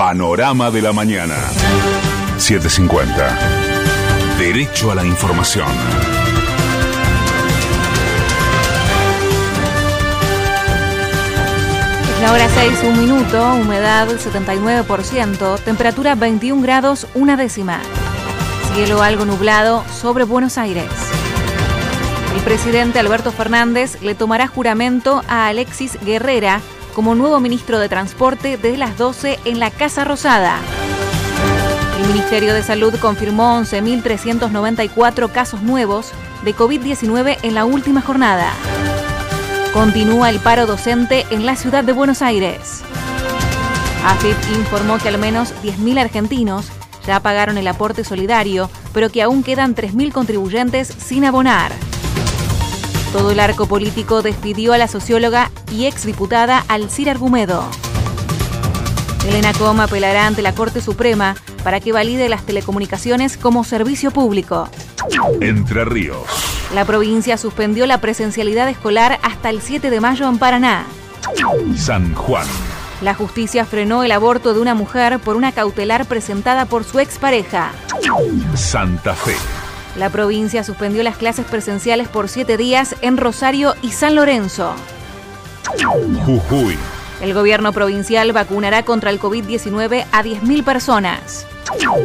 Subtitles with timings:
[0.00, 1.36] Panorama de la mañana.
[2.38, 3.38] 750.
[4.38, 5.68] Derecho a la información.
[12.22, 17.80] La hora 6, un minuto, humedad 79%, temperatura 21 grados, una décima.
[18.72, 20.90] Cielo algo nublado sobre Buenos Aires.
[22.34, 26.62] El presidente Alberto Fernández le tomará juramento a Alexis Guerrera
[26.94, 30.58] como nuevo ministro de Transporte desde las 12 en la Casa Rosada.
[32.00, 36.12] El Ministerio de Salud confirmó 11.394 casos nuevos
[36.44, 38.52] de COVID-19 en la última jornada.
[39.72, 42.82] Continúa el paro docente en la ciudad de Buenos Aires.
[44.04, 46.70] AFIP informó que al menos 10.000 argentinos
[47.06, 51.72] ya pagaron el aporte solidario, pero que aún quedan 3.000 contribuyentes sin abonar.
[53.12, 57.64] Todo el arco político despidió a la socióloga y exdiputada Alcira Argumedo.
[59.26, 64.68] Elena Coma apelará ante la Corte Suprema para que valide las telecomunicaciones como servicio público.
[65.40, 66.22] Entre Ríos.
[66.72, 70.86] La provincia suspendió la presencialidad escolar hasta el 7 de mayo en Paraná.
[71.76, 72.46] San Juan.
[73.02, 77.72] La justicia frenó el aborto de una mujer por una cautelar presentada por su expareja.
[78.54, 79.34] Santa Fe.
[79.96, 84.74] La provincia suspendió las clases presenciales por siete días en Rosario y San Lorenzo.
[86.24, 86.78] Jujuy.
[87.20, 91.46] El gobierno provincial vacunará contra el COVID-19 a 10.000 personas.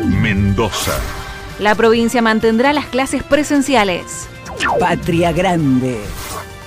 [0.06, 1.00] Mendoza.
[1.60, 4.28] La provincia mantendrá las clases presenciales.
[4.80, 6.02] Patria Grande.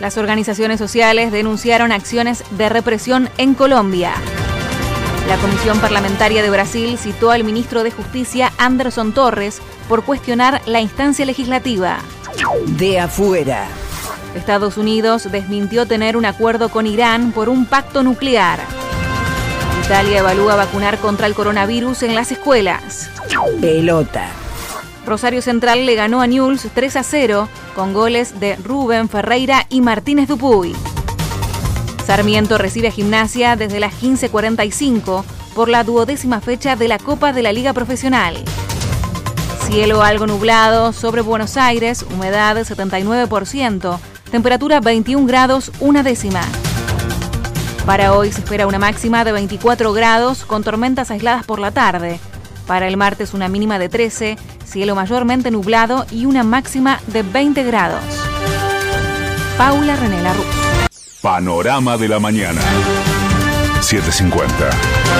[0.00, 4.14] Las organizaciones sociales denunciaron acciones de represión en Colombia.
[5.28, 10.80] La Comisión Parlamentaria de Brasil citó al ministro de Justicia Anderson Torres por cuestionar la
[10.80, 11.98] instancia legislativa.
[12.78, 13.66] De afuera.
[14.34, 18.58] Estados Unidos desmintió tener un acuerdo con Irán por un pacto nuclear.
[19.84, 23.10] Italia evalúa vacunar contra el coronavirus en las escuelas.
[23.60, 24.30] Pelota.
[25.04, 29.82] Rosario Central le ganó a Newell's 3 a 0 con goles de Rubén Ferreira y
[29.82, 30.74] Martínez Dupuy.
[32.08, 37.42] Sarmiento recibe a Gimnasia desde las 15:45 por la duodécima fecha de la Copa de
[37.42, 38.42] la Liga Profesional.
[39.66, 43.98] Cielo algo nublado sobre Buenos Aires, humedad 79%,
[44.30, 46.40] temperatura 21 grados, una décima.
[47.84, 52.18] Para hoy se espera una máxima de 24 grados con tormentas aisladas por la tarde.
[52.66, 57.64] Para el martes una mínima de 13, cielo mayormente nublado y una máxima de 20
[57.64, 58.00] grados.
[59.58, 60.47] Paula Ruz.
[61.28, 62.62] Panorama de la mañana.
[63.82, 65.08] 750.